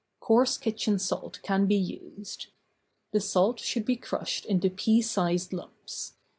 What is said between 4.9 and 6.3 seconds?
sized lumps.